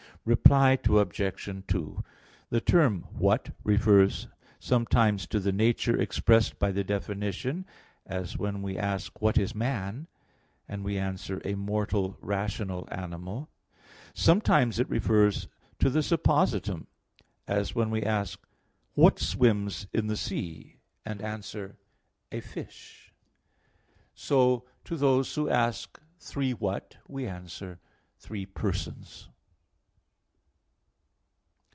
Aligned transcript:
Reply 0.23 0.77
Obj. 0.87 1.49
2: 1.67 2.03
The 2.51 2.61
term 2.61 3.07
"what" 3.11 3.55
refers 3.63 4.27
sometimes 4.59 5.25
to 5.25 5.39
the 5.39 5.51
nature 5.51 5.99
expressed 5.99 6.59
by 6.59 6.71
the 6.71 6.83
definition, 6.83 7.65
as 8.05 8.37
when 8.37 8.61
we 8.61 8.77
ask; 8.77 9.19
What 9.19 9.39
is 9.39 9.55
man? 9.55 10.05
and 10.67 10.83
we 10.83 10.99
answer: 10.99 11.41
A 11.43 11.55
mortal 11.55 12.19
rational 12.21 12.87
animal. 12.91 13.49
Sometimes 14.13 14.77
it 14.77 14.87
refers 14.91 15.47
to 15.79 15.89
the 15.89 16.03
suppositum, 16.03 16.85
as 17.47 17.73
when 17.73 17.89
we 17.89 18.03
ask, 18.03 18.39
What 18.93 19.17
swims 19.17 19.87
in 19.91 20.05
the 20.05 20.17
sea? 20.17 20.77
and 21.03 21.19
answer, 21.23 21.79
A 22.31 22.41
fish. 22.41 23.11
So 24.13 24.65
to 24.83 24.97
those 24.97 25.33
who 25.33 25.49
ask, 25.49 25.99
Three 26.19 26.51
what? 26.51 26.97
we 27.07 27.25
answer, 27.25 27.79
Three 28.19 28.45
persons. 28.45 29.27